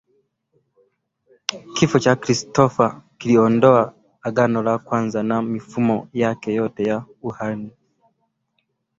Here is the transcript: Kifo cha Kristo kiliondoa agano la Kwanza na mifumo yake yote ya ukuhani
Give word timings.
Kifo 1.73 1.99
cha 1.99 2.15
Kristo 2.15 3.01
kiliondoa 3.17 3.95
agano 4.21 4.63
la 4.63 4.77
Kwanza 4.79 5.23
na 5.23 5.41
mifumo 5.41 6.07
yake 6.13 6.53
yote 6.53 6.83
ya 6.83 6.97
ukuhani 6.97 7.71